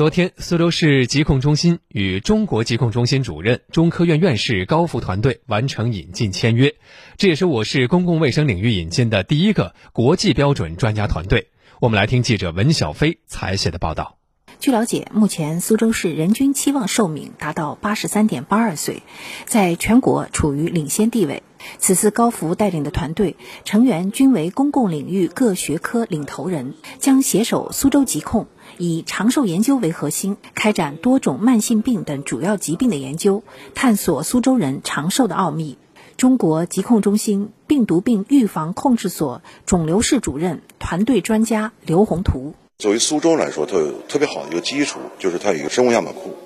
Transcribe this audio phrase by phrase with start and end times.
[0.00, 6.74] 昨天，苏州市疾控中心与中国疾控中心主任、中科院院士高福团队完成引进签约，
[7.18, 11.48] 这也是我市公共卫生领域引进的第一个国际标准专家团队。
[11.80, 14.16] 我们来听记者文小飞采写的报道。
[14.58, 19.02] 据了解，目前苏州市人均期望寿命达到八十三点八二岁，
[19.44, 21.42] 在全国处于领先地位。
[21.78, 28.46] 此次高福带领的团队成员均为公共领域各学科领头人，将携手苏州疾控，
[28.78, 33.42] 以长寿研究为核心，开展多种慢性病等主要疾病的研究，
[33.74, 35.78] 探索苏州人长寿的奥秘。
[36.16, 42.54] 中国疾控中心病毒病预防控制所肿瘤室主任、团队专家刘宏图。
[42.76, 46.36] 作为苏州来说，它有特别好的一个基础，就是它有一个生物样本库，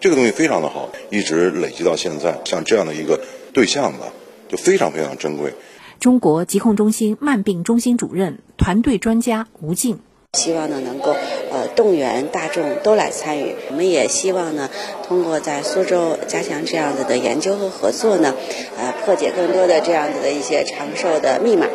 [0.00, 2.40] 这个东西非常的好，一直累积到现在。
[2.44, 3.20] 像这样的一个
[3.52, 4.06] 对象吧，
[4.52, 5.54] 就非常非常珍贵。
[5.98, 10.00] 中国疾控中心慢病中心主任、团队专家吴静，
[10.36, 11.16] 希望呢能够
[11.50, 13.54] 呃动员大众都来参与。
[13.70, 14.68] 我们也希望呢
[15.08, 18.34] 通过在苏州加强这样子的研究和合作呢，
[18.76, 21.66] 呃破解更多的这样子的一些长寿的密码。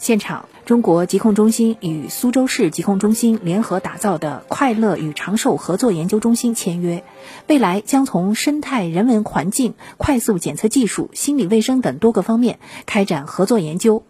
[0.00, 7.04] 现场，中国疾控中心与苏州市疾控中心联合打造的快乐与长寿合作研究中心签约，
[7.48, 14.02] 未来将从生态人文环境、快速检测技术、心理卫生等多个方面开展合作研究，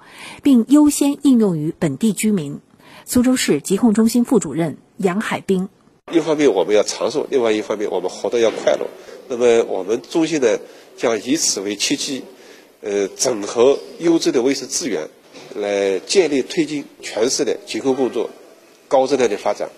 [0.44, 2.60] 并优先应用于本地居民。
[3.04, 5.68] 苏州市疾控中心副主任杨海滨：
[6.12, 8.86] 一方面我们要长寿，另外一方面我们活得要快乐。
[9.28, 10.56] 那么我们中心呢，
[10.96, 12.22] 将以此为契机，
[12.80, 15.08] 呃，整合优质的卫生资源。
[15.54, 18.30] 来建立推进全市的结构工作
[18.88, 19.68] 高质量的发展。